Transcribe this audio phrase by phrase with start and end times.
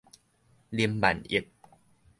[0.71, 1.45] 林萬億